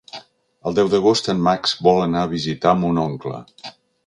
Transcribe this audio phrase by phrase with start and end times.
[0.71, 3.45] El deu d'agost en Max vol anar a visitar mon oncle.